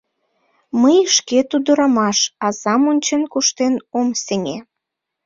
Мый, 0.81 0.99
шкет 1.15 1.49
ӱдырамаш, 1.57 2.17
азам 2.47 2.83
ончен 2.91 3.21
куштен 3.31 3.73
ом 3.99 4.07
сеҥе. 4.23 4.57